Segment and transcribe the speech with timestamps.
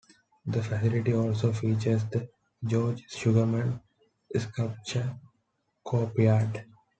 [0.47, 2.27] The facility also features the
[2.65, 3.79] George Sugarman
[4.35, 5.15] sculpture
[5.83, 6.65] courtyard.